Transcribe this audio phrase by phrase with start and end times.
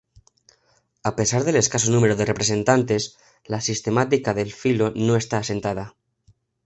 [1.09, 3.03] A pesar del escaso número de representantes,
[3.51, 5.95] la sistemática del filo no está asentada.